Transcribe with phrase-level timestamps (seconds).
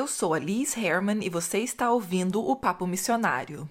[0.00, 3.68] Eu sou a Liz Herman e você está ouvindo o Papo Missionário.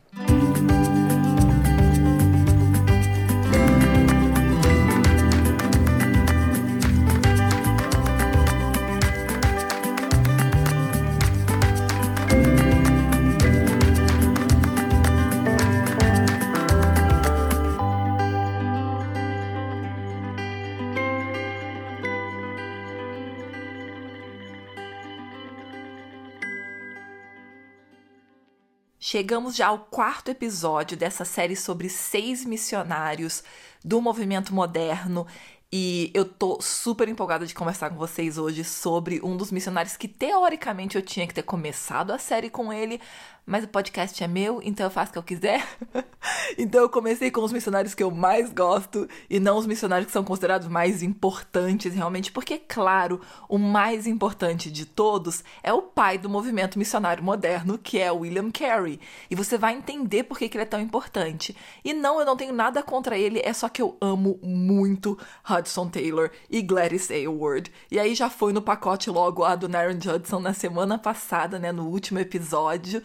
[29.11, 33.43] Chegamos já ao quarto episódio dessa série sobre seis missionários
[33.83, 35.25] do movimento moderno
[35.73, 40.07] e eu tô super empolgada de conversar com vocês hoje sobre um dos missionários que
[40.07, 43.01] teoricamente eu tinha que ter começado a série com ele,
[43.49, 45.67] mas o podcast é meu, então eu faço o que eu quiser.
[46.55, 50.11] então eu comecei com os missionários que eu mais gosto e não os missionários que
[50.11, 56.19] são considerados mais importantes realmente, porque, claro, o mais importante de todos é o pai
[56.19, 58.99] do movimento missionário moderno, que é William Carey.
[59.31, 61.57] E você vai entender por que, que ele é tão importante.
[61.83, 65.17] E não, eu não tenho nada contra ele, é só que eu amo muito
[65.49, 67.71] Hudson Taylor e Gladys Aylward.
[67.89, 71.71] E aí já foi no pacote logo a do Naren Judson na semana passada, né,
[71.71, 73.01] no último episódio.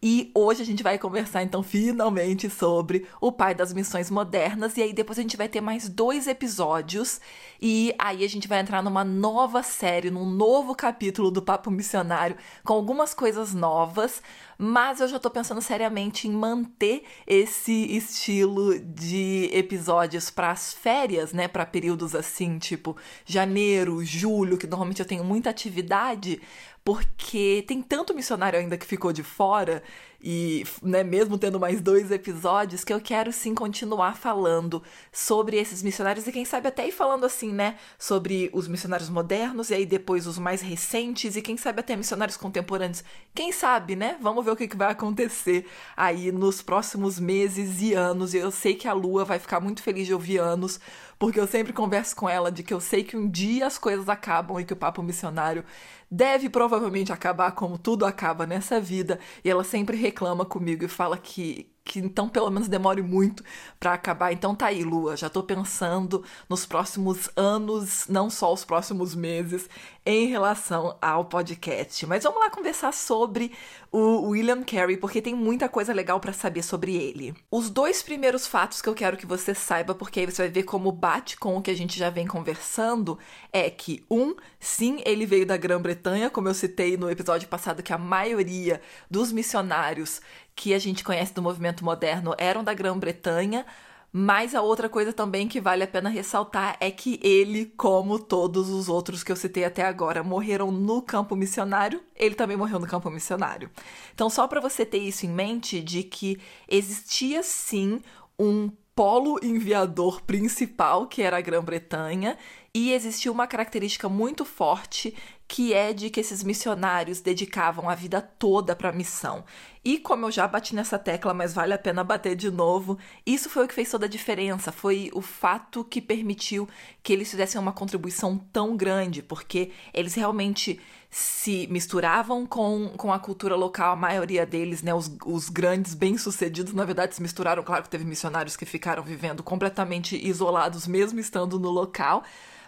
[0.00, 4.76] E hoje a gente vai conversar então finalmente sobre o pai das missões modernas.
[4.76, 7.20] E aí depois a gente vai ter mais dois episódios.
[7.60, 12.36] E aí a gente vai entrar numa nova série, num novo capítulo do Papo Missionário
[12.64, 14.22] com algumas coisas novas,
[14.56, 21.32] mas eu já tô pensando seriamente em manter esse estilo de episódios para as férias,
[21.32, 26.40] né, para períodos assim, tipo janeiro, julho, que normalmente eu tenho muita atividade,
[26.88, 29.82] porque tem tanto missionário ainda que ficou de fora
[30.18, 35.82] e, né, mesmo tendo mais dois episódios, que eu quero sim continuar falando sobre esses
[35.82, 39.84] missionários e quem sabe até ir falando assim, né, sobre os missionários modernos e aí
[39.84, 43.04] depois os mais recentes e quem sabe até missionários contemporâneos.
[43.34, 44.16] Quem sabe, né?
[44.22, 48.32] Vamos ver o que, que vai acontecer aí nos próximos meses e anos.
[48.32, 50.80] E eu sei que a Lua vai ficar muito feliz de ouvir anos,
[51.18, 54.08] porque eu sempre converso com ela de que eu sei que um dia as coisas
[54.08, 55.64] acabam e que o papo missionário
[56.10, 59.18] deve provavelmente acabar como tudo acaba nessa vida.
[59.44, 63.42] E ela sempre reclama comigo e fala que que então pelo menos demore muito
[63.80, 64.30] para acabar.
[64.32, 69.68] Então tá aí, Lua, já tô pensando nos próximos anos, não só os próximos meses,
[70.08, 72.06] em relação ao podcast.
[72.06, 73.52] Mas vamos lá conversar sobre
[73.92, 77.34] o William Carey, porque tem muita coisa legal para saber sobre ele.
[77.50, 80.62] Os dois primeiros fatos que eu quero que você saiba, porque aí você vai ver
[80.62, 83.18] como bate com o que a gente já vem conversando,
[83.52, 87.92] é que um, sim, ele veio da Grã-Bretanha, como eu citei no episódio passado que
[87.92, 88.80] a maioria
[89.10, 90.22] dos missionários
[90.56, 93.66] que a gente conhece do movimento moderno eram da Grã-Bretanha,
[94.12, 98.68] mas a outra coisa também que vale a pena ressaltar é que ele, como todos
[98.70, 102.86] os outros que eu citei até agora, morreram no campo missionário, ele também morreu no
[102.86, 103.70] campo missionário.
[104.14, 108.00] Então, só para você ter isso em mente, de que existia sim
[108.38, 112.36] um polo enviador principal, que era a Grã-Bretanha,
[112.74, 115.14] e existia uma característica muito forte
[115.48, 119.44] que é de que esses missionários dedicavam a vida toda para a missão.
[119.82, 123.48] E como eu já bati nessa tecla, mas vale a pena bater de novo, isso
[123.48, 126.68] foi o que fez toda a diferença, foi o fato que permitiu
[127.02, 130.78] que eles fizessem uma contribuição tão grande, porque eles realmente
[131.10, 136.74] se misturavam com, com a cultura local, a maioria deles, né, os, os grandes bem-sucedidos,
[136.74, 137.62] na verdade, se misturaram.
[137.62, 142.22] Claro que teve missionários que ficaram vivendo completamente isolados, mesmo estando no local,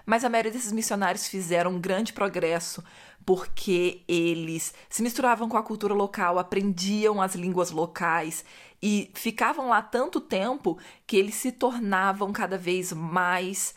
[0.07, 2.83] mas a maioria desses missionários fizeram um grande progresso
[3.25, 8.45] porque eles se misturavam com a cultura local, aprendiam as línguas locais
[8.83, 13.75] e ficavam lá tanto tempo que eles se tornavam cada vez mais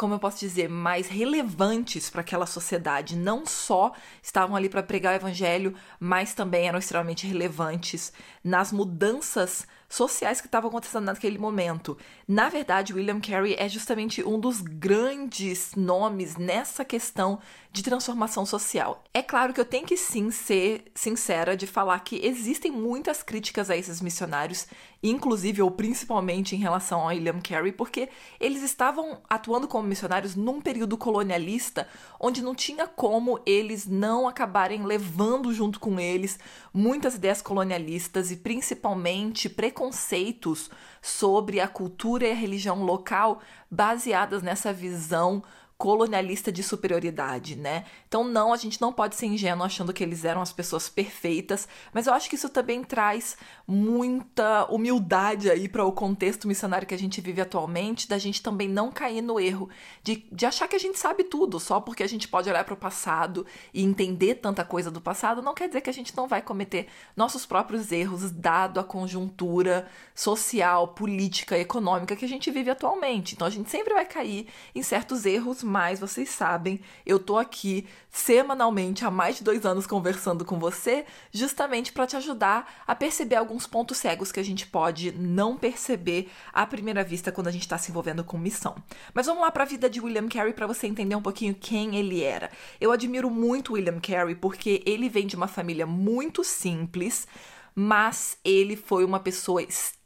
[0.00, 3.18] como eu posso dizer, mais relevantes para aquela sociedade.
[3.18, 8.10] Não só estavam ali para pregar o evangelho, mas também eram extremamente relevantes
[8.42, 11.98] nas mudanças sociais que estavam acontecendo naquele momento.
[12.26, 17.38] Na verdade, William Carey é justamente um dos grandes nomes nessa questão
[17.72, 19.04] de transformação social.
[19.14, 23.70] É claro que eu tenho que sim ser sincera de falar que existem muitas críticas
[23.70, 24.66] a esses missionários,
[25.00, 28.08] inclusive ou principalmente em relação a William Carey, porque
[28.40, 31.86] eles estavam atuando como missionários num período colonialista
[32.18, 36.40] onde não tinha como eles não acabarem levando junto com eles
[36.74, 40.68] muitas ideias colonialistas e principalmente preconceitos
[41.00, 43.40] sobre a cultura e a religião local
[43.70, 45.42] baseadas nessa visão
[45.80, 47.86] colonialista de superioridade, né?
[48.06, 51.66] Então, não, a gente não pode ser ingênuo achando que eles eram as pessoas perfeitas,
[51.90, 53.34] mas eu acho que isso também traz
[53.66, 58.68] muita humildade aí para o contexto missionário que a gente vive atualmente, da gente também
[58.68, 59.70] não cair no erro
[60.02, 62.74] de, de achar que a gente sabe tudo, só porque a gente pode olhar para
[62.74, 66.28] o passado e entender tanta coisa do passado, não quer dizer que a gente não
[66.28, 72.70] vai cometer nossos próprios erros, dado a conjuntura social, política, econômica que a gente vive
[72.70, 73.34] atualmente.
[73.34, 77.86] Então, a gente sempre vai cair em certos erros mas vocês sabem, eu tô aqui
[78.10, 83.36] semanalmente há mais de dois anos conversando com você, justamente para te ajudar a perceber
[83.36, 87.62] alguns pontos cegos que a gente pode não perceber à primeira vista quando a gente
[87.62, 88.74] está se envolvendo com missão.
[89.14, 91.94] Mas vamos lá para a vida de William Carey para você entender um pouquinho quem
[91.94, 92.50] ele era.
[92.80, 97.28] Eu admiro muito William Carey porque ele vem de uma família muito simples,
[97.76, 99.99] mas ele foi uma pessoa extremamente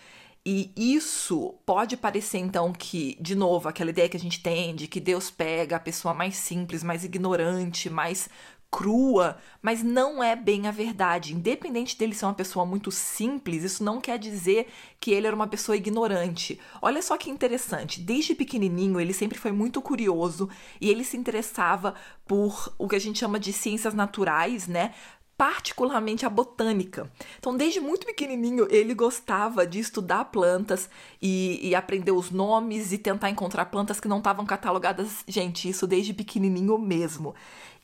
[0.45, 4.89] E isso pode parecer então que, de novo, aquela ideia que a gente tem de
[4.89, 8.27] que Deus pega a pessoa mais simples, mais ignorante, mais
[8.71, 11.35] crua, mas não é bem a verdade.
[11.35, 14.69] Independente dele ser uma pessoa muito simples, isso não quer dizer
[15.01, 16.61] que ele era uma pessoa ignorante.
[16.81, 20.49] Olha só que interessante, desde pequenininho ele sempre foi muito curioso
[20.81, 21.95] e ele se interessava
[22.27, 24.95] por o que a gente chama de ciências naturais, né?
[25.37, 27.11] particularmente a botânica.
[27.39, 30.91] Então, desde muito pequenininho, ele gostava de estudar plantas
[31.21, 35.25] e, e, aprender os nomes e tentar encontrar plantas que não estavam catalogadas.
[35.27, 37.35] Gente, isso desde pequenininho mesmo.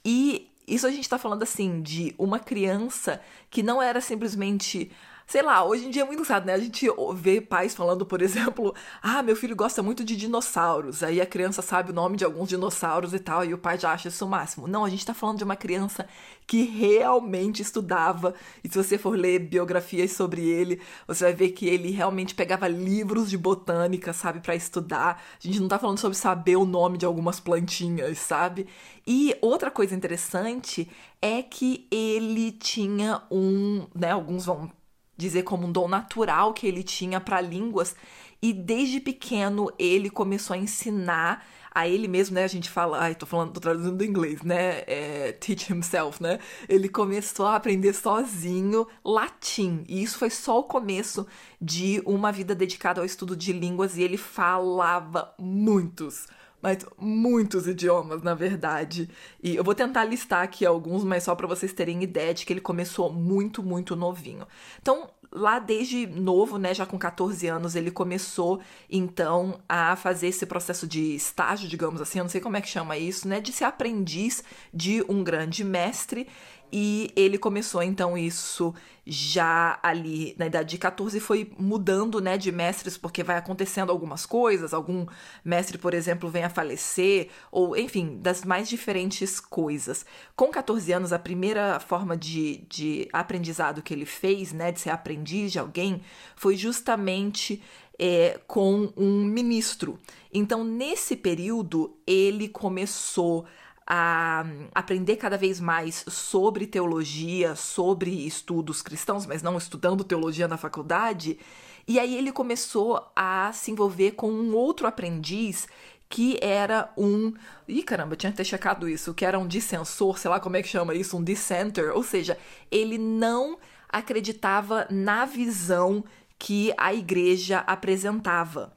[0.04, 3.20] E isso a gente tá falando assim de uma criança
[3.50, 4.90] que não era simplesmente
[5.26, 6.54] sei lá, hoje em dia é muito usado, né?
[6.54, 11.02] A gente vê pais falando, por exemplo, ah, meu filho gosta muito de dinossauros.
[11.02, 13.92] Aí a criança sabe o nome de alguns dinossauros e tal, e o pai já
[13.92, 14.68] acha isso o máximo.
[14.68, 16.06] Não, a gente tá falando de uma criança
[16.46, 18.34] que realmente estudava.
[18.62, 22.68] E se você for ler biografias sobre ele, você vai ver que ele realmente pegava
[22.68, 25.20] livros de botânica, sabe, para estudar.
[25.42, 28.68] A gente não tá falando sobre saber o nome de algumas plantinhas, sabe?
[29.04, 30.88] E outra coisa interessante
[31.20, 34.70] é que ele tinha um, né, alguns vão
[35.16, 37.94] dizer como um dom natural que ele tinha para línguas
[38.42, 41.44] e desde pequeno ele começou a ensinar
[41.76, 42.44] a ele mesmo, né?
[42.44, 44.82] A gente fala, ai, tô falando, tô traduzindo do inglês, né?
[44.86, 46.38] É, teach himself, né?
[46.66, 49.84] Ele começou a aprender sozinho latim.
[49.86, 51.26] E isso foi só o começo
[51.60, 56.26] de uma vida dedicada ao estudo de línguas e ele falava muitos,
[56.66, 59.08] mas muitos idiomas, na verdade.
[59.40, 62.52] E eu vou tentar listar aqui alguns, mas só para vocês terem ideia de que
[62.52, 64.44] ele começou muito, muito novinho.
[64.82, 70.44] Então, lá desde novo, né, já com 14 anos, ele começou então a fazer esse
[70.44, 73.52] processo de estágio, digamos assim, eu não sei como é que chama isso, né, de
[73.52, 74.42] ser aprendiz
[74.74, 76.26] de um grande mestre.
[76.72, 78.74] E ele começou então isso
[79.06, 84.26] já ali na idade de 14 foi mudando, né, de mestres porque vai acontecendo algumas
[84.26, 85.06] coisas, algum
[85.44, 90.04] mestre, por exemplo, vem a falecer ou enfim, das mais diferentes coisas.
[90.34, 94.90] Com 14 anos, a primeira forma de, de aprendizado que ele fez, né, de ser
[94.90, 96.02] aprendiz de alguém,
[96.34, 97.62] foi justamente
[97.98, 99.98] é, com um ministro.
[100.32, 103.46] Então, nesse período, ele começou
[103.86, 110.56] a aprender cada vez mais sobre teologia, sobre estudos cristãos, mas não estudando teologia na
[110.56, 111.38] faculdade.
[111.86, 115.68] E aí ele começou a se envolver com um outro aprendiz
[116.08, 117.32] que era um.
[117.68, 120.56] Ih, caramba, eu tinha que ter checado isso, que era um dissensor, sei lá como
[120.56, 121.94] é que chama isso, um dissenter.
[121.94, 122.38] Ou seja,
[122.70, 126.04] ele não acreditava na visão
[126.38, 128.72] que a igreja apresentava.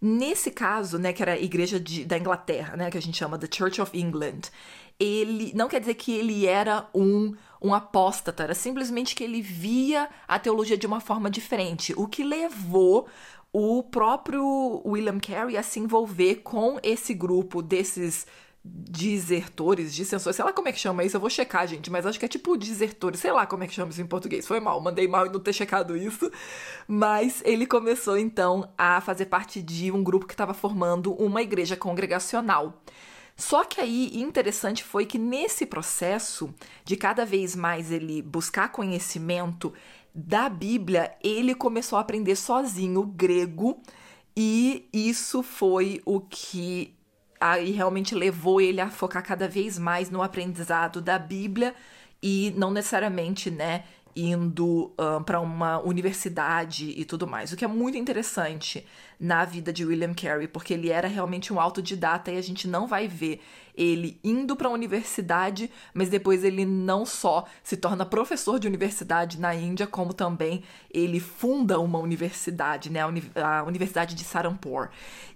[0.00, 3.38] Nesse caso, né, que era a igreja de, da Inglaterra, né, que a gente chama
[3.38, 4.42] The Church of England,
[4.98, 10.08] ele não quer dizer que ele era um um apóstata, era simplesmente que ele via
[10.26, 13.08] a teologia de uma forma diferente, o que levou
[13.52, 18.26] o próprio William Carey a se envolver com esse grupo desses
[18.70, 22.18] desertores, dissensores, sei lá como é que chama isso, eu vou checar, gente, mas acho
[22.18, 24.46] que é tipo desertores, sei lá como é que chama isso em português.
[24.46, 26.30] Foi mal, mandei mal e não ter checado isso.
[26.86, 31.76] Mas ele começou então a fazer parte de um grupo que estava formando uma igreja
[31.76, 32.82] congregacional.
[33.36, 36.52] Só que aí, interessante foi que nesse processo
[36.84, 39.72] de cada vez mais ele buscar conhecimento
[40.12, 43.80] da Bíblia, ele começou a aprender sozinho grego
[44.36, 46.97] e isso foi o que
[47.40, 51.74] aí realmente levou ele a focar cada vez mais no aprendizado da Bíblia
[52.22, 53.84] e não necessariamente, né,
[54.18, 57.52] indo um, para uma universidade e tudo mais.
[57.52, 58.84] O que é muito interessante
[59.18, 62.86] na vida de William Carey, porque ele era realmente um autodidata e a gente não
[62.86, 63.40] vai ver
[63.76, 69.38] ele indo para a universidade, mas depois ele não só se torna professor de universidade
[69.38, 74.88] na Índia, como também ele funda uma universidade, né, a, Uni a Universidade de Saranpur.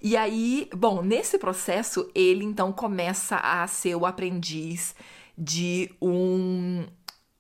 [0.02, 4.94] E aí, bom, nesse processo ele então começa a ser o aprendiz
[5.38, 6.84] de um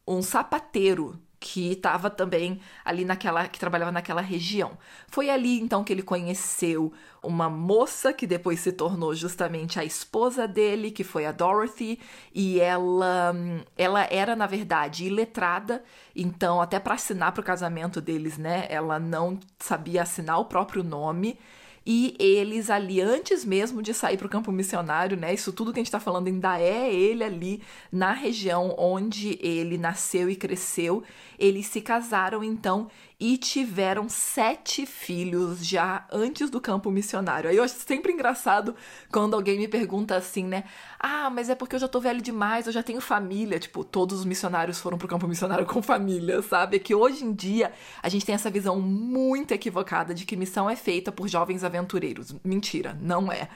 [0.06, 4.78] um sapateiro que estava também ali naquela que trabalhava naquela região.
[5.08, 10.46] Foi ali então que ele conheceu uma moça que depois se tornou justamente a esposa
[10.46, 11.98] dele, que foi a Dorothy,
[12.32, 13.34] e ela
[13.76, 15.82] ela era na verdade iletrada,
[16.14, 20.84] então até para assinar para o casamento deles, né, ela não sabia assinar o próprio
[20.84, 21.38] nome.
[21.84, 25.34] E eles ali, antes mesmo de sair para o campo missionário, né?
[25.34, 29.76] Isso tudo que a gente está falando ainda é ele ali na região onde ele
[29.76, 31.02] nasceu e cresceu.
[31.38, 32.88] Eles se casaram então
[33.24, 37.48] e tiveram sete filhos já antes do campo missionário.
[37.48, 38.74] Aí eu acho sempre engraçado
[39.12, 40.64] quando alguém me pergunta assim, né?
[40.98, 43.60] Ah, mas é porque eu já tô velho demais, eu já tenho família.
[43.60, 46.78] Tipo, todos os missionários foram pro campo missionário com família, sabe?
[46.78, 47.70] É que hoje em dia
[48.02, 52.34] a gente tem essa visão muito equivocada de que missão é feita por jovens aventureiros.
[52.42, 53.48] Mentira, não é.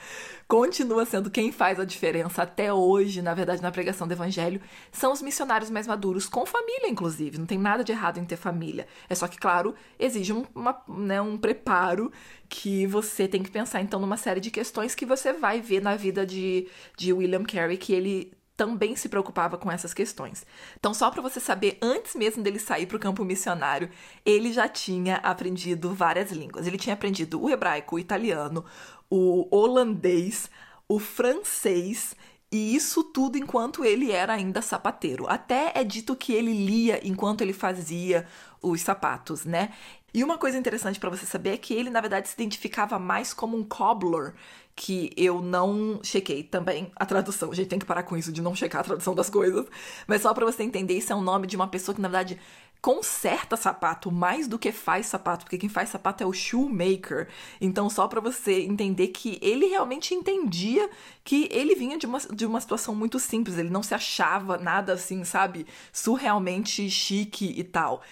[0.48, 4.60] Continua sendo quem faz a diferença até hoje, na verdade, na pregação do evangelho,
[4.92, 7.36] são os missionários mais maduros, com família, inclusive.
[7.36, 8.86] Não tem nada de errado em ter família.
[9.08, 12.12] É só que, claro, claro, exige um, uma, né, um preparo
[12.48, 15.96] que você tem que pensar, então, numa série de questões que você vai ver na
[15.96, 20.46] vida de, de William Carey, que ele também se preocupava com essas questões.
[20.78, 23.90] Então, só para você saber, antes mesmo dele sair para o campo missionário,
[24.24, 26.66] ele já tinha aprendido várias línguas.
[26.66, 28.64] Ele tinha aprendido o hebraico, o italiano,
[29.10, 30.50] o holandês,
[30.88, 32.14] o francês
[32.50, 35.26] e isso tudo enquanto ele era ainda sapateiro.
[35.28, 38.26] Até é dito que ele lia enquanto ele fazia
[38.62, 39.70] os sapatos, né?
[40.14, 43.34] E uma coisa interessante para você saber é que ele, na verdade, se identificava mais
[43.34, 44.32] como um cobbler,
[44.74, 47.50] que eu não chequei também a tradução.
[47.50, 49.66] A gente tem que parar com isso de não checar a tradução das coisas.
[50.06, 52.38] Mas só para você entender, isso é um nome de uma pessoa que, na verdade,
[52.86, 57.26] conserta sapato mais do que faz sapato, porque quem faz sapato é o shoemaker.
[57.60, 60.88] Então, só para você entender que ele realmente entendia
[61.24, 64.92] que ele vinha de uma, de uma situação muito simples, ele não se achava nada
[64.92, 68.02] assim, sabe, surrealmente chique e tal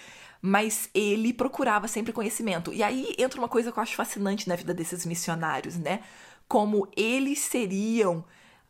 [0.41, 2.71] mas ele procurava sempre conhecimento.
[2.71, 6.01] E aí entra uma coisa que eu acho fascinante na vida desses missionários, né?
[6.47, 8.23] Como eles seriam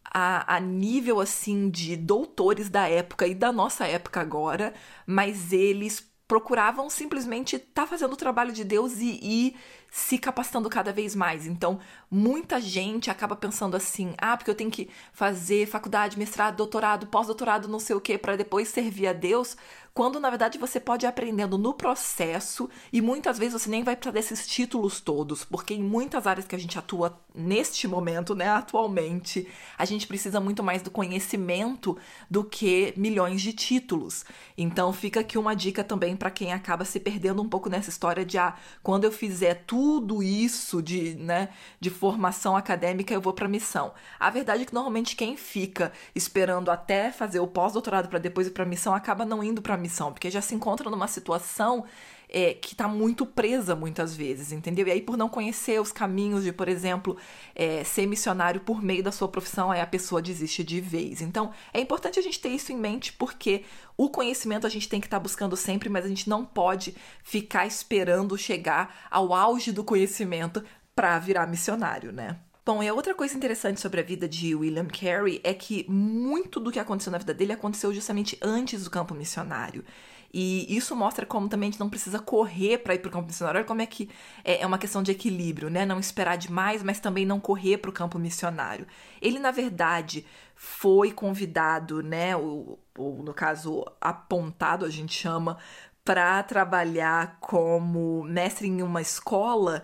[0.06, 4.74] a, a nível assim de doutores da época e da nossa época agora,
[5.06, 9.56] mas eles procuravam simplesmente estar tá fazendo o trabalho de Deus e ir
[9.92, 11.46] se capacitando cada vez mais.
[11.46, 17.08] Então, muita gente acaba pensando assim: ah, porque eu tenho que fazer faculdade, mestrado, doutorado,
[17.08, 19.56] pós-doutorado, não sei o que, para depois servir a Deus
[19.96, 23.96] quando na verdade você pode ir aprendendo no processo e muitas vezes você nem vai
[23.96, 28.50] para desses títulos todos, porque em muitas áreas que a gente atua neste momento, né,
[28.50, 29.48] atualmente,
[29.78, 31.98] a gente precisa muito mais do conhecimento
[32.30, 34.26] do que milhões de títulos.
[34.58, 38.26] Então fica aqui uma dica também para quem acaba se perdendo um pouco nessa história
[38.26, 41.50] de ah, quando eu fizer tudo isso de, né,
[41.80, 43.94] de formação acadêmica, eu vou para missão.
[44.20, 48.52] A verdade é que normalmente quem fica esperando até fazer o pós-doutorado para depois ir
[48.52, 51.86] para missão acaba não indo para missão, porque já se encontra numa situação
[52.28, 54.88] é, que está muito presa muitas vezes, entendeu?
[54.88, 57.16] E aí, por não conhecer os caminhos de, por exemplo,
[57.54, 61.22] é, ser missionário por meio da sua profissão, aí a pessoa desiste de vez.
[61.22, 63.64] Então, é importante a gente ter isso em mente, porque
[63.96, 66.96] o conhecimento a gente tem que estar tá buscando sempre, mas a gente não pode
[67.24, 70.64] ficar esperando chegar ao auge do conhecimento
[70.96, 72.38] para virar missionário, né?
[72.66, 76.60] Bom, e a outra coisa interessante sobre a vida de William Carey é que muito
[76.60, 79.86] do que aconteceu na vida dele aconteceu justamente antes do campo missionário.
[80.34, 83.28] E isso mostra como também a gente não precisa correr para ir para o campo
[83.28, 83.60] missionário.
[83.60, 84.10] Olha como é que
[84.44, 85.86] é, é uma questão de equilíbrio, né?
[85.86, 88.88] Não esperar demais, mas também não correr para o campo missionário.
[89.22, 92.36] Ele, na verdade, foi convidado, né?
[92.36, 95.58] Ou, ou no caso, apontado, a gente chama,
[96.04, 99.84] para trabalhar como mestre em uma escola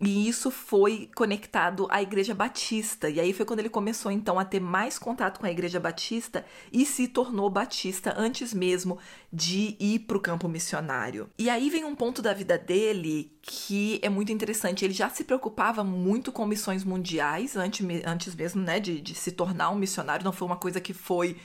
[0.00, 3.10] e isso foi conectado à Igreja Batista.
[3.10, 6.42] E aí foi quando ele começou então a ter mais contato com a Igreja Batista
[6.72, 8.98] e se tornou batista antes mesmo
[9.30, 11.28] de ir para o campo missionário.
[11.38, 14.86] E aí vem um ponto da vida dele que é muito interessante.
[14.86, 19.32] Ele já se preocupava muito com missões mundiais antes, antes mesmo né, de, de se
[19.32, 20.24] tornar um missionário.
[20.24, 21.36] Não foi uma coisa que foi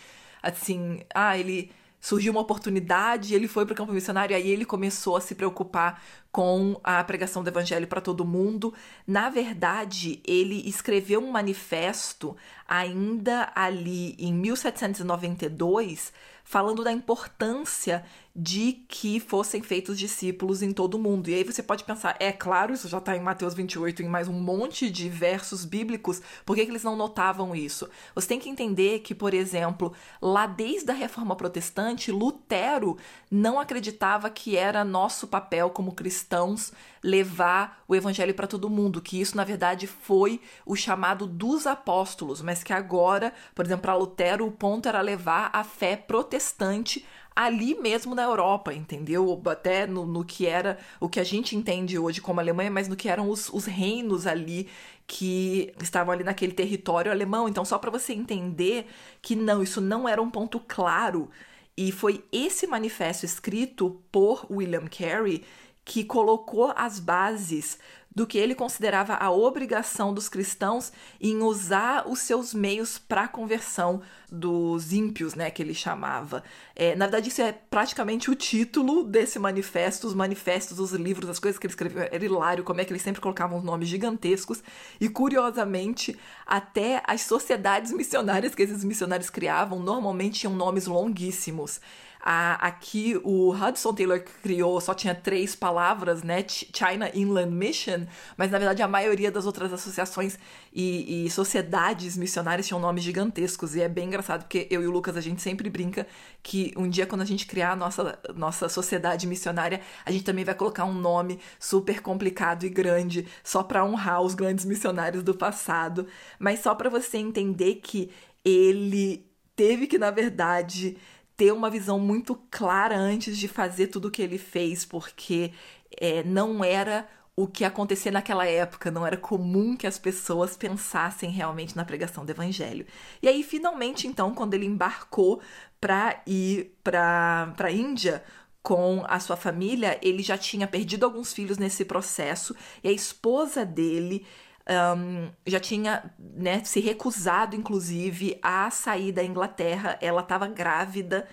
[0.42, 1.72] assim, ah, ele
[2.06, 6.04] surgiu uma oportunidade, ele foi para o campo missionário, aí ele começou a se preocupar
[6.32, 8.72] com a pregação do evangelho para todo mundo.
[9.08, 19.18] Na verdade, ele escreveu um manifesto ainda ali em 1792 falando da importância de que
[19.22, 21.30] fossem feitos discípulos em todo o mundo.
[21.30, 24.28] E aí você pode pensar, é claro, isso já está em Mateus 28 em mais
[24.28, 27.90] um monte de versos bíblicos, por que, que eles não notavam isso?
[28.14, 32.98] Você tem que entender que, por exemplo, lá desde a Reforma Protestante, Lutero
[33.32, 39.22] não acreditava que era nosso papel como cristãos levar o evangelho para todo mundo, que
[39.22, 44.46] isso na verdade foi o chamado dos apóstolos, mas que agora, por exemplo, para Lutero
[44.46, 49.42] o ponto era levar a fé protestante ali mesmo na Europa, entendeu?
[49.46, 52.96] Até no, no, que era o que a gente entende hoje como Alemanha, mas no
[52.96, 54.70] que eram os, os reinos ali
[55.06, 57.50] que estavam ali naquele território alemão.
[57.50, 58.88] Então, só para você entender
[59.22, 61.30] que não, isso não era um ponto claro.
[61.78, 65.44] E foi esse manifesto escrito por William Carey
[65.86, 67.78] que colocou as bases
[68.16, 73.28] do que ele considerava a obrigação dos cristãos em usar os seus meios para a
[73.28, 74.02] conversão
[74.32, 76.42] dos ímpios, né, que ele chamava.
[76.74, 81.40] É, na verdade, isso é praticamente o título desse manifesto, os manifestos, os livros, as
[81.40, 82.08] coisas que ele escreveu.
[82.10, 84.64] Era hilário como é que eles sempre colocavam nomes gigantescos
[85.00, 91.82] e, curiosamente, até as sociedades missionárias que esses missionários criavam normalmente tinham nomes longuíssimos.
[92.28, 96.44] A, aqui o Hudson Taylor criou só tinha três palavras, né?
[96.48, 100.40] China Inland Mission, mas na verdade a maioria das outras associações
[100.74, 103.76] e, e, sociedades missionárias tinham nomes gigantescos.
[103.76, 106.08] E é bem engraçado porque eu e o Lucas a gente sempre brinca
[106.42, 110.44] que um dia quando a gente criar a nossa, nossa sociedade missionária, a gente também
[110.44, 115.36] vai colocar um nome super complicado e grande só para honrar os grandes missionários do
[115.36, 116.08] passado.
[116.40, 118.10] Mas só para você entender que
[118.44, 120.98] ele teve que, na verdade,
[121.38, 125.52] ter uma visão muito clara antes de fazer tudo o que ele fez, porque
[126.00, 131.30] é, não era o que acontecia naquela época, não era comum que as pessoas pensassem
[131.30, 132.86] realmente na pregação do evangelho.
[133.22, 135.42] E aí, finalmente, então, quando ele embarcou
[135.82, 138.24] para ir para a Índia
[138.64, 143.66] com a sua família, ele já tinha perdido alguns filhos nesse processo, e a esposa
[143.66, 144.26] dele
[144.68, 149.98] um, já tinha né, se recusado, inclusive, a sair da Inglaterra.
[150.02, 151.28] Ela estava grávida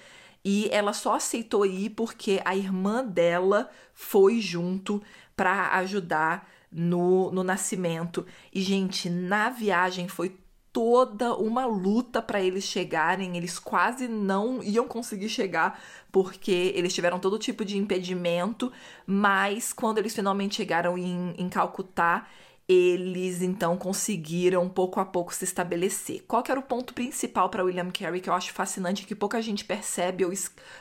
[0.45, 5.03] e ela só aceitou ir porque a irmã dela foi junto
[5.37, 8.27] para ajudar no, no nascimento.
[8.53, 10.37] E, gente, na viagem foi
[10.73, 13.37] toda uma luta para eles chegarem.
[13.37, 18.73] Eles quase não iam conseguir chegar porque eles tiveram todo tipo de impedimento.
[19.07, 22.27] Mas quando eles finalmente chegaram em, em Calcutá,
[22.73, 26.25] eles então conseguiram pouco a pouco se estabelecer.
[26.27, 29.43] Qual que era o ponto principal para William Carey que eu acho fascinante que pouca
[29.43, 30.33] gente percebe ou,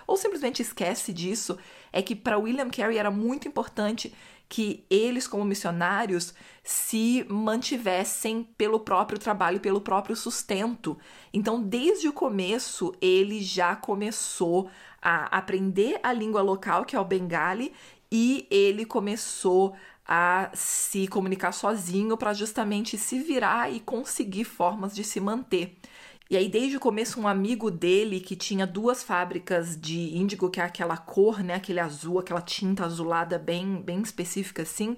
[0.08, 1.58] ou simplesmente esquece disso
[1.92, 4.14] é que para William Carey era muito importante
[4.48, 10.98] que eles como missionários se mantivessem pelo próprio trabalho, pelo próprio sustento.
[11.34, 14.70] Então, desde o começo, ele já começou
[15.02, 17.74] a aprender a língua local, que é o bengali,
[18.12, 19.74] e ele começou
[20.14, 25.78] a se comunicar sozinho para justamente se virar e conseguir formas de se manter.
[26.30, 30.60] E aí, desde o começo, um amigo dele que tinha duas fábricas de índigo, que
[30.60, 31.54] é aquela cor, né?
[31.54, 34.98] Aquele azul, aquela tinta azulada bem, bem específica assim.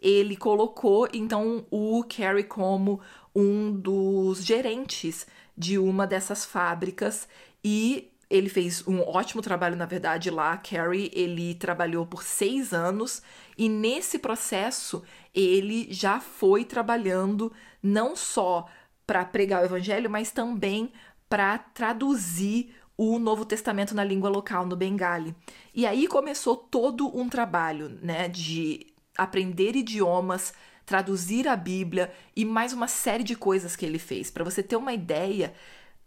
[0.00, 3.00] Ele colocou então o Carrie como
[3.34, 5.26] um dos gerentes
[5.58, 7.26] de uma dessas fábricas
[7.64, 10.56] e ele fez um ótimo trabalho, na verdade, lá.
[10.56, 13.22] Carrie, ele trabalhou por seis anos
[13.56, 15.02] e nesse processo
[15.34, 18.66] ele já foi trabalhando não só
[19.06, 20.92] para pregar o evangelho, mas também
[21.28, 25.34] para traduzir o Novo Testamento na língua local, no Bengali.
[25.74, 28.86] E aí começou todo um trabalho, né, de
[29.16, 30.52] aprender idiomas,
[30.84, 34.30] traduzir a Bíblia e mais uma série de coisas que ele fez.
[34.30, 35.54] Para você ter uma ideia,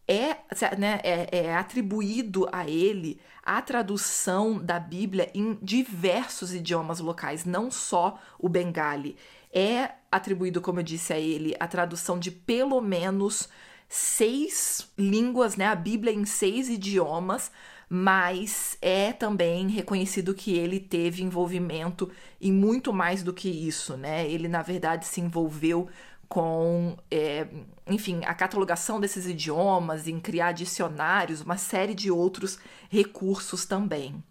[0.07, 0.37] é,
[0.77, 7.69] né, é, é atribuído a ele a tradução da Bíblia em diversos idiomas locais, não
[7.69, 9.15] só o bengali.
[9.53, 13.47] É atribuído, como eu disse a ele, a tradução de pelo menos
[13.87, 15.67] seis línguas, né?
[15.67, 17.51] A Bíblia em seis idiomas,
[17.87, 24.27] mas é também reconhecido que ele teve envolvimento em muito mais do que isso, né?
[24.29, 25.87] Ele, na verdade, se envolveu
[26.27, 27.47] com, é,
[27.87, 32.57] enfim, a catalogação desses idiomas, em criar dicionários, uma série de outros
[32.89, 34.23] recursos também.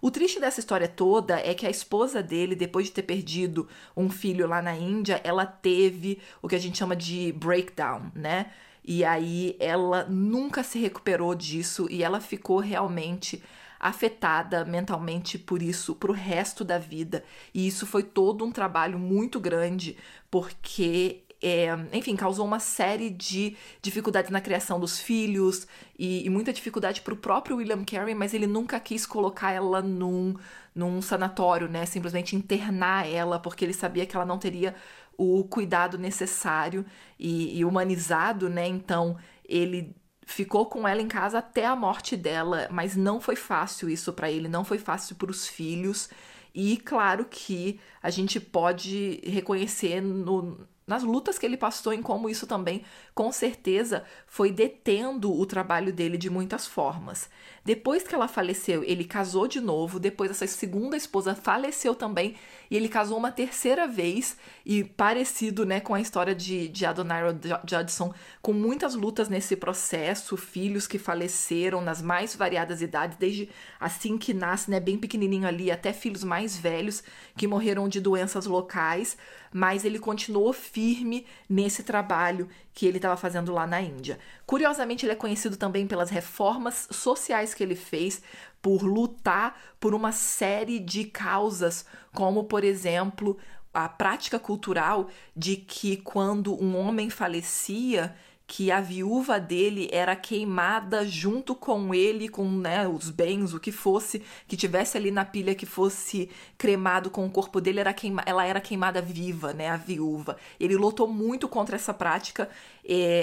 [0.00, 4.08] O triste dessa história toda é que a esposa dele, depois de ter perdido um
[4.08, 8.52] filho lá na Índia, ela teve o que a gente chama de breakdown, né?
[8.84, 13.42] E aí ela nunca se recuperou disso e ela ficou realmente
[13.78, 17.24] afetada mentalmente por isso pro resto da vida.
[17.52, 19.96] E isso foi todo um trabalho muito grande,
[20.30, 25.66] porque é, enfim, causou uma série de dificuldades na criação dos filhos
[25.98, 29.80] e, e muita dificuldade para o próprio William Carey, mas ele nunca quis colocar ela
[29.80, 30.34] num,
[30.74, 31.86] num sanatório, né?
[31.86, 34.74] Simplesmente internar ela, porque ele sabia que ela não teria
[35.16, 36.84] o cuidado necessário
[37.18, 38.66] e, e humanizado, né?
[38.66, 39.94] Então ele
[40.26, 44.30] ficou com ela em casa até a morte dela, mas não foi fácil isso para
[44.30, 46.10] ele, não foi fácil para os filhos.
[46.54, 52.28] E claro que a gente pode reconhecer no, nas lutas que ele passou, em como
[52.28, 52.82] isso também,
[53.18, 57.28] com certeza, foi detendo o trabalho dele de muitas formas.
[57.64, 62.36] Depois que ela faleceu, ele casou de novo, depois essa segunda esposa faleceu também,
[62.70, 67.36] e ele casou uma terceira vez, e parecido né, com a história de, de Adoniram
[67.68, 73.48] Judson, com muitas lutas nesse processo, filhos que faleceram nas mais variadas idades, desde
[73.80, 77.02] assim que nasce, né, bem pequenininho ali, até filhos mais velhos
[77.36, 79.18] que morreram de doenças locais,
[79.52, 82.48] mas ele continuou firme nesse trabalho
[82.78, 84.20] que ele estava fazendo lá na Índia.
[84.46, 88.22] Curiosamente, ele é conhecido também pelas reformas sociais que ele fez,
[88.62, 93.36] por lutar por uma série de causas, como, por exemplo,
[93.74, 98.14] a prática cultural de que quando um homem falecia,
[98.50, 103.70] que a viúva dele era queimada junto com ele, com né, os bens, o que
[103.70, 108.22] fosse, que tivesse ali na pilha que fosse cremado com o corpo dele, era queima,
[108.24, 110.38] ela era queimada viva, né, a viúva.
[110.58, 112.48] Ele lutou muito contra essa prática,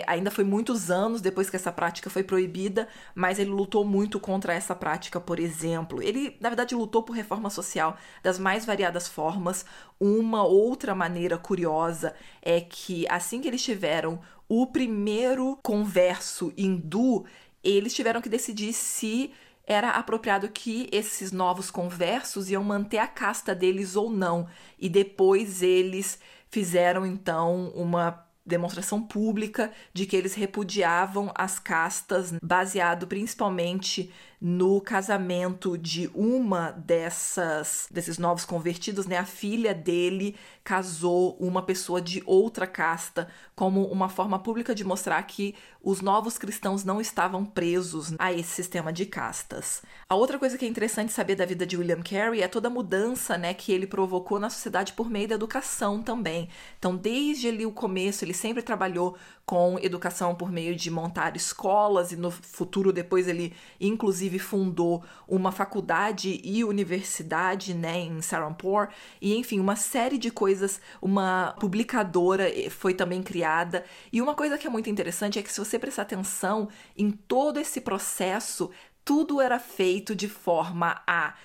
[0.06, 4.54] ainda foi muitos anos depois que essa prática foi proibida, mas ele lutou muito contra
[4.54, 6.04] essa prática, por exemplo.
[6.04, 9.66] Ele, na verdade, lutou por reforma social das mais variadas formas.
[10.00, 17.26] Uma outra maneira curiosa é que assim que eles tiveram o primeiro converso hindu,
[17.64, 19.32] eles tiveram que decidir se
[19.68, 24.48] era apropriado que esses novos conversos iam manter a casta deles ou não.
[24.78, 33.08] E depois eles fizeram então uma demonstração pública de que eles repudiavam as castas, baseado
[33.08, 39.18] principalmente no casamento de uma dessas desses novos convertidos, né?
[39.18, 45.22] A filha dele casou uma pessoa de outra casta como uma forma pública de mostrar
[45.22, 49.84] que os novos cristãos não estavam presos a esse sistema de castas.
[50.10, 52.72] A outra coisa que é interessante saber da vida de William Carey é toda a
[52.72, 56.50] mudança, né, que ele provocou na sociedade por meio da educação também.
[56.80, 62.12] Então, desde ali o começo, ele sempre trabalhou com educação por meio de montar escolas
[62.12, 68.88] e no futuro depois ele inclusive fundou uma faculdade e universidade, né, em Saranpur
[69.22, 73.86] e enfim, uma série de coisas, uma publicadora foi também criada.
[74.12, 77.60] E uma coisa que é muito interessante é que se você prestar atenção em todo
[77.60, 78.72] esse processo,
[79.04, 81.36] tudo era feito de forma a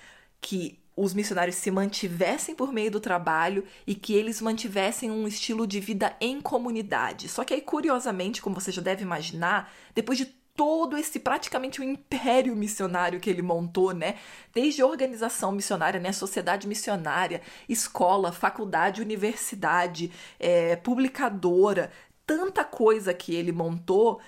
[0.41, 5.65] que os missionários se mantivessem por meio do trabalho e que eles mantivessem um estilo
[5.65, 7.29] de vida em comunidade.
[7.29, 10.25] Só que aí, curiosamente, como você já deve imaginar, depois de
[10.55, 14.15] todo esse praticamente o um império missionário que ele montou, né?
[14.53, 16.11] Desde organização missionária, né?
[16.11, 21.91] Sociedade missionária, escola, faculdade, universidade, é, publicadora,
[22.27, 24.19] tanta coisa que ele montou,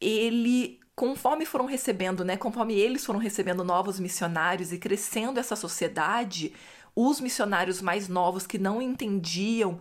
[0.00, 6.52] ele conforme foram recebendo, né, conforme eles foram recebendo novos missionários e crescendo essa sociedade,
[6.94, 9.80] os missionários mais novos que não entendiam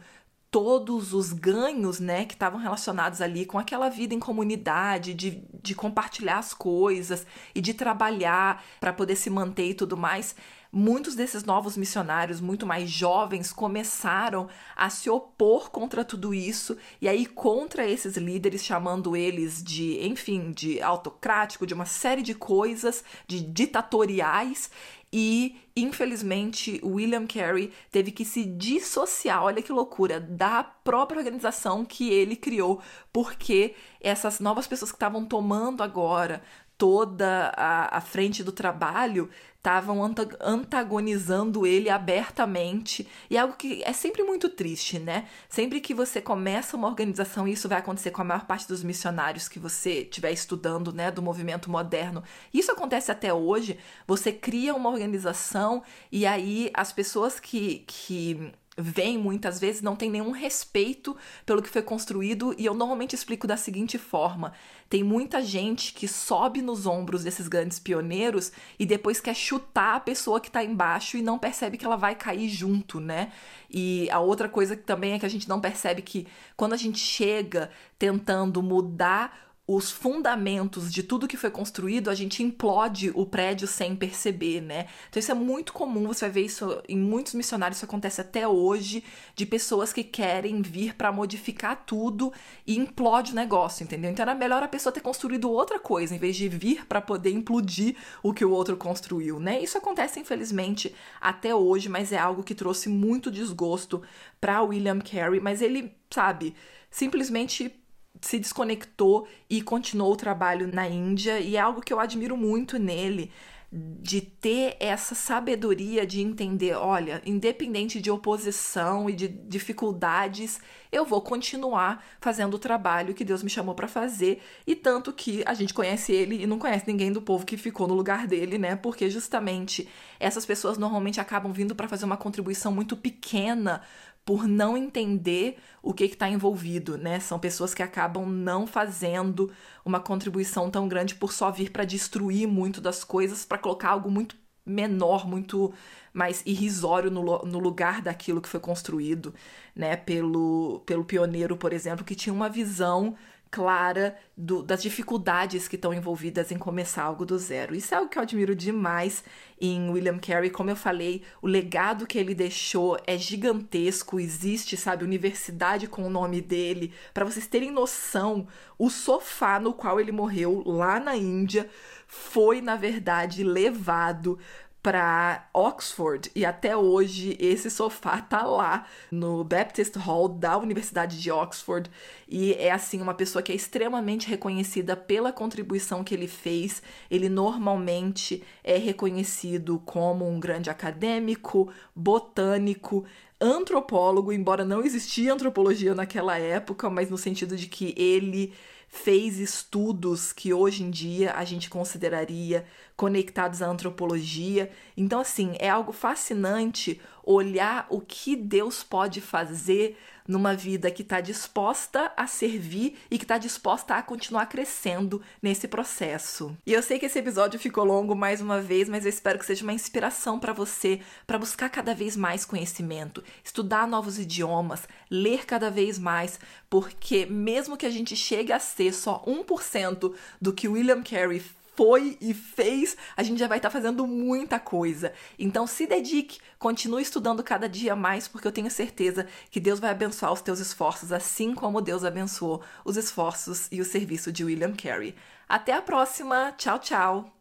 [0.50, 5.74] todos os ganhos, né, que estavam relacionados ali com aquela vida em comunidade, de, de
[5.74, 10.36] compartilhar as coisas e de trabalhar para poder se manter e tudo mais,
[10.71, 17.10] muitos desses novos missionários, muito mais jovens, começaram a se opor contra tudo isso e
[17.10, 23.03] aí contra esses líderes, chamando eles de, enfim, de autocrático, de uma série de coisas,
[23.27, 24.69] de ditatoriais.
[25.13, 32.10] E, infelizmente, William Carey teve que se dissociar, olha que loucura, da própria organização que
[32.10, 32.81] ele criou,
[33.12, 36.41] porque essas novas pessoas que estavam tomando agora
[36.82, 40.04] toda a, a frente do trabalho estavam
[40.39, 43.08] antagonizando ele abertamente.
[43.30, 45.28] E é algo que é sempre muito triste, né?
[45.48, 48.82] Sempre que você começa uma organização, e isso vai acontecer com a maior parte dos
[48.84, 52.24] missionários que você estiver estudando, né, do movimento moderno.
[52.52, 53.78] Isso acontece até hoje.
[54.08, 60.10] Você cria uma organização e aí as pessoas que, que vem muitas vezes não tem
[60.10, 64.53] nenhum respeito pelo que foi construído e eu normalmente explico da seguinte forma:
[64.89, 69.99] tem muita gente que sobe nos ombros desses grandes pioneiros e depois quer chutar a
[69.99, 73.31] pessoa que está embaixo e não percebe que ela vai cair junto, né?
[73.69, 76.99] E a outra coisa também é que a gente não percebe que quando a gente
[76.99, 83.67] chega tentando mudar os fundamentos de tudo que foi construído, a gente implode o prédio
[83.67, 84.88] sem perceber, né?
[85.10, 88.45] Então isso é muito comum, você vai ver isso em muitos missionários, isso acontece até
[88.45, 89.03] hoje,
[89.34, 92.34] de pessoas que querem vir para modificar tudo
[92.67, 94.12] e implode o negócio, entendeu?
[94.12, 97.31] Então era melhor a pessoa ter construído outra coisa, em vez de vir para poder
[97.31, 99.62] implodir o que o outro construiu, né?
[99.62, 104.01] Isso acontece, infelizmente, até hoje, mas é algo que trouxe muito desgosto
[104.39, 106.55] para William Carey, mas ele, sabe,
[106.89, 107.81] simplesmente
[108.21, 112.77] se desconectou e continuou o trabalho na Índia, e é algo que eu admiro muito
[112.77, 113.31] nele,
[113.73, 120.60] de ter essa sabedoria de entender, olha, independente de oposição e de dificuldades,
[120.91, 125.41] eu vou continuar fazendo o trabalho que Deus me chamou para fazer, e tanto que
[125.45, 128.57] a gente conhece ele e não conhece ninguém do povo que ficou no lugar dele,
[128.57, 128.75] né?
[128.75, 129.88] Porque justamente
[130.19, 133.81] essas pessoas normalmente acabam vindo para fazer uma contribuição muito pequena
[134.25, 137.19] por não entender o que está envolvido, né?
[137.19, 139.51] São pessoas que acabam não fazendo
[139.84, 144.12] uma contribuição tão grande por só vir para destruir muito das coisas, para colocar algo
[144.12, 145.73] muito menor, muito
[146.13, 149.34] mais irrisório no, no lugar daquilo que foi construído,
[149.75, 149.95] né?
[149.95, 153.15] Pelo, pelo pioneiro, por exemplo, que tinha uma visão
[153.52, 157.76] clara do, das dificuldades que estão envolvidas em começar algo do zero.
[157.76, 159.24] Isso é algo que eu admiro demais
[159.60, 160.50] em William Carey.
[160.50, 164.20] Como eu falei, o legado que ele deixou é gigantesco.
[164.20, 166.94] Existe, sabe, universidade com o nome dele.
[167.14, 168.48] Para vocês terem noção,
[168.80, 171.70] o sofá no qual ele morreu lá na Índia
[172.08, 174.40] foi, na verdade, levado
[174.82, 181.32] para Oxford e até hoje esse sofá tá lá no Baptist Hall da Universidade de
[181.32, 181.89] Oxford
[182.28, 186.82] e é assim uma pessoa que é extremamente reconhecida pela contribuição que ele fez.
[187.12, 193.06] Ele normalmente é reconhecido como um grande acadêmico, botânico,
[193.39, 198.54] antropólogo, embora não existia antropologia naquela época, mas no sentido de que ele
[198.91, 202.65] fez estudos que hoje em dia a gente consideraria
[203.02, 204.70] conectados à antropologia.
[204.96, 211.20] Então, assim, é algo fascinante olhar o que Deus pode fazer numa vida que está
[211.20, 216.56] disposta a servir e que está disposta a continuar crescendo nesse processo.
[216.64, 219.48] E eu sei que esse episódio ficou longo mais uma vez, mas eu espero que
[219.48, 225.48] seja uma inspiração para você para buscar cada vez mais conhecimento, estudar novos idiomas, ler
[225.48, 230.68] cada vez mais, porque mesmo que a gente chegue a ser só 1% do que
[230.68, 231.42] William Carey
[231.75, 235.13] foi e fez, a gente já vai estar tá fazendo muita coisa.
[235.38, 239.91] Então se dedique, continue estudando cada dia mais, porque eu tenho certeza que Deus vai
[239.91, 244.73] abençoar os teus esforços, assim como Deus abençoou os esforços e o serviço de William
[244.73, 245.15] Carey.
[245.47, 247.40] Até a próxima, tchau, tchau!